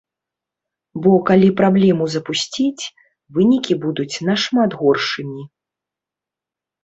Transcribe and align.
Бо 1.01 1.11
калі 1.29 1.49
праблему 1.59 2.05
запусціць, 2.13 2.85
вынікі 3.39 3.73
будуць 3.83 4.15
нашмат 4.29 4.71
горшымі. 4.81 5.41